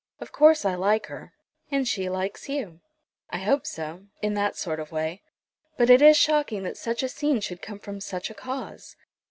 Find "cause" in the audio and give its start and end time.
8.33-8.95